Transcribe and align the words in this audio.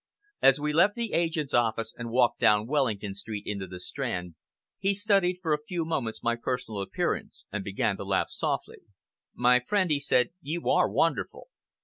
As 0.41 0.59
we 0.59 0.73
left 0.73 0.95
the 0.95 1.13
agent's 1.13 1.53
office 1.53 1.93
and 1.95 2.09
walked 2.09 2.39
down 2.39 2.65
Wellington 2.65 3.13
Street 3.13 3.45
into 3.45 3.67
the 3.67 3.79
Strand, 3.79 4.33
he 4.79 4.95
studied 4.95 5.37
for 5.43 5.53
a 5.53 5.61
few 5.61 5.85
moments 5.85 6.23
my 6.23 6.35
personal 6.35 6.81
appearance, 6.81 7.45
and 7.51 7.63
began 7.63 7.97
to 7.97 8.03
laugh 8.03 8.31
softly. 8.31 8.79
"My 9.35 9.59
friend," 9.59 9.91
he 9.91 9.99
said, 9.99 10.31
"you 10.41 10.71
are 10.71 10.89
wonderful! 10.89 11.49